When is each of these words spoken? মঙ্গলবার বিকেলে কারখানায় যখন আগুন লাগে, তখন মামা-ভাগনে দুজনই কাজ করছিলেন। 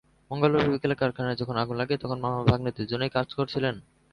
মঙ্গলবার 0.31 0.69
বিকেলে 0.69 0.95
কারখানায় 0.95 1.39
যখন 1.41 1.55
আগুন 1.57 1.75
লাগে, 1.77 1.95
তখন 1.97 2.17
মামা-ভাগনে 2.19 2.71
দুজনই 2.77 3.09
কাজ 3.09 3.27
করছিলেন। 3.33 3.75